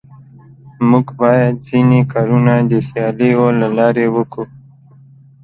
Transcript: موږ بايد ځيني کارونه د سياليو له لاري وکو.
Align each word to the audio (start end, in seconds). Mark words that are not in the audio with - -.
موږ 0.89 1.07
بايد 1.19 1.55
ځيني 1.67 2.01
کارونه 2.13 2.53
د 2.71 2.73
سياليو 2.87 3.45
له 3.59 3.67
لاري 3.77 4.07
وکو. 4.15 4.43